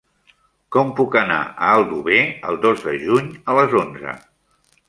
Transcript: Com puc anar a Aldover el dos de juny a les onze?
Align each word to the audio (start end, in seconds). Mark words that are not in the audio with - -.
Com 0.75 0.93
puc 0.99 1.17
anar 1.19 1.37
a 1.41 1.69
Aldover 1.75 2.23
el 2.53 2.59
dos 2.67 2.83
de 2.89 2.97
juny 3.07 3.31
a 3.53 3.59
les 3.59 3.81
onze? 3.83 4.19